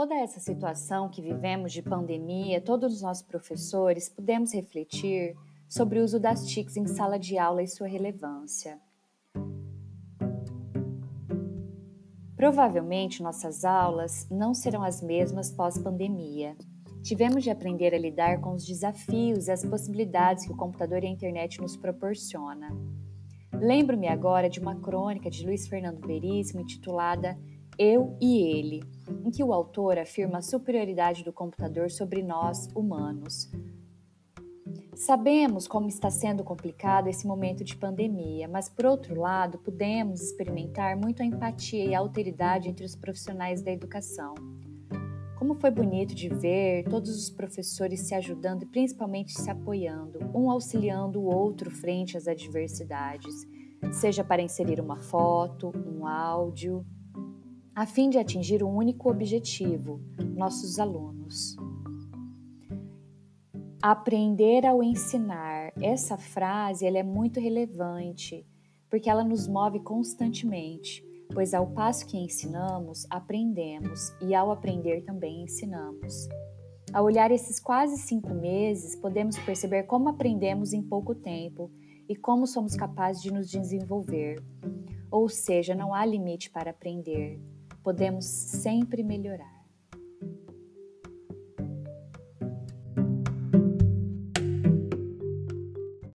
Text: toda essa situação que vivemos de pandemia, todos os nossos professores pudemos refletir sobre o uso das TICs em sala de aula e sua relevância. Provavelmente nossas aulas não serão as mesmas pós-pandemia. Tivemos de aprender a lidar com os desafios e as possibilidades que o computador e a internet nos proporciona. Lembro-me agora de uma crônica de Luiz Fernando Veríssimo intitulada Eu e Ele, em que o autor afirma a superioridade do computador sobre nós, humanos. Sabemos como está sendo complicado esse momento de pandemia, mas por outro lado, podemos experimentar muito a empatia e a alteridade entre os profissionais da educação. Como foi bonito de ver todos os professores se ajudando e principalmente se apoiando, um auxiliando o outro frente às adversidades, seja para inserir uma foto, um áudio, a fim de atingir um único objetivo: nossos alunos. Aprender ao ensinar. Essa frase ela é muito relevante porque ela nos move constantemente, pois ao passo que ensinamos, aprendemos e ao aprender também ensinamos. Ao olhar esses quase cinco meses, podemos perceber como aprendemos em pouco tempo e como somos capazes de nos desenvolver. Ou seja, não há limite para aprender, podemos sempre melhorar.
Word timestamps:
toda 0.00 0.14
essa 0.14 0.40
situação 0.40 1.10
que 1.10 1.20
vivemos 1.20 1.74
de 1.74 1.82
pandemia, 1.82 2.58
todos 2.58 2.94
os 2.94 3.02
nossos 3.02 3.22
professores 3.22 4.08
pudemos 4.08 4.54
refletir 4.54 5.36
sobre 5.68 5.98
o 5.98 6.02
uso 6.02 6.18
das 6.18 6.46
TICs 6.46 6.78
em 6.78 6.86
sala 6.86 7.18
de 7.18 7.36
aula 7.36 7.62
e 7.62 7.68
sua 7.68 7.86
relevância. 7.86 8.80
Provavelmente 12.34 13.22
nossas 13.22 13.62
aulas 13.62 14.26
não 14.30 14.54
serão 14.54 14.82
as 14.82 15.02
mesmas 15.02 15.50
pós-pandemia. 15.50 16.56
Tivemos 17.02 17.44
de 17.44 17.50
aprender 17.50 17.94
a 17.94 17.98
lidar 17.98 18.40
com 18.40 18.54
os 18.54 18.64
desafios 18.64 19.48
e 19.48 19.52
as 19.52 19.66
possibilidades 19.66 20.46
que 20.46 20.52
o 20.52 20.56
computador 20.56 21.04
e 21.04 21.08
a 21.08 21.10
internet 21.10 21.60
nos 21.60 21.76
proporciona. 21.76 22.74
Lembro-me 23.52 24.08
agora 24.08 24.48
de 24.48 24.60
uma 24.60 24.76
crônica 24.76 25.28
de 25.28 25.44
Luiz 25.44 25.68
Fernando 25.68 26.00
Veríssimo 26.06 26.62
intitulada 26.62 27.38
Eu 27.78 28.16
e 28.18 28.38
Ele, 28.38 28.82
em 29.24 29.30
que 29.30 29.42
o 29.42 29.52
autor 29.52 29.98
afirma 29.98 30.38
a 30.38 30.42
superioridade 30.42 31.24
do 31.24 31.32
computador 31.32 31.90
sobre 31.90 32.22
nós, 32.22 32.68
humanos. 32.74 33.50
Sabemos 34.94 35.66
como 35.66 35.88
está 35.88 36.10
sendo 36.10 36.44
complicado 36.44 37.08
esse 37.08 37.26
momento 37.26 37.64
de 37.64 37.74
pandemia, 37.76 38.46
mas 38.46 38.68
por 38.68 38.84
outro 38.84 39.18
lado, 39.18 39.58
podemos 39.58 40.20
experimentar 40.20 40.96
muito 40.96 41.22
a 41.22 41.24
empatia 41.24 41.84
e 41.84 41.94
a 41.94 41.98
alteridade 41.98 42.68
entre 42.68 42.84
os 42.84 42.94
profissionais 42.94 43.62
da 43.62 43.70
educação. 43.70 44.34
Como 45.38 45.54
foi 45.54 45.70
bonito 45.70 46.14
de 46.14 46.28
ver 46.28 46.84
todos 46.84 47.16
os 47.16 47.30
professores 47.30 48.00
se 48.00 48.14
ajudando 48.14 48.64
e 48.64 48.66
principalmente 48.66 49.32
se 49.32 49.48
apoiando, 49.48 50.18
um 50.34 50.50
auxiliando 50.50 51.18
o 51.18 51.34
outro 51.34 51.70
frente 51.70 52.16
às 52.16 52.28
adversidades, 52.28 53.34
seja 53.92 54.22
para 54.22 54.42
inserir 54.42 54.80
uma 54.80 54.98
foto, 54.98 55.72
um 55.74 56.06
áudio, 56.06 56.84
a 57.74 57.86
fim 57.86 58.10
de 58.10 58.18
atingir 58.18 58.62
um 58.62 58.74
único 58.74 59.10
objetivo: 59.10 60.00
nossos 60.34 60.78
alunos. 60.78 61.56
Aprender 63.82 64.66
ao 64.66 64.82
ensinar. 64.82 65.72
Essa 65.80 66.18
frase 66.18 66.84
ela 66.84 66.98
é 66.98 67.02
muito 67.02 67.40
relevante 67.40 68.46
porque 68.90 69.08
ela 69.08 69.22
nos 69.22 69.46
move 69.46 69.80
constantemente, 69.80 71.02
pois 71.32 71.54
ao 71.54 71.68
passo 71.68 72.04
que 72.06 72.18
ensinamos, 72.18 73.06
aprendemos 73.08 74.12
e 74.20 74.34
ao 74.34 74.50
aprender 74.50 75.02
também 75.04 75.44
ensinamos. 75.44 76.28
Ao 76.92 77.04
olhar 77.04 77.30
esses 77.30 77.60
quase 77.60 77.96
cinco 77.98 78.34
meses, 78.34 78.96
podemos 78.96 79.38
perceber 79.38 79.84
como 79.84 80.08
aprendemos 80.08 80.72
em 80.72 80.82
pouco 80.82 81.14
tempo 81.14 81.70
e 82.08 82.16
como 82.16 82.48
somos 82.48 82.74
capazes 82.74 83.22
de 83.22 83.32
nos 83.32 83.48
desenvolver. 83.48 84.42
Ou 85.08 85.28
seja, 85.28 85.72
não 85.72 85.94
há 85.94 86.04
limite 86.04 86.50
para 86.50 86.72
aprender, 86.72 87.40
podemos 87.82 88.24
sempre 88.24 89.02
melhorar. 89.02 89.59